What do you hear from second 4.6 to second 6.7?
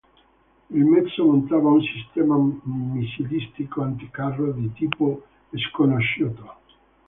tipo sconosciuto.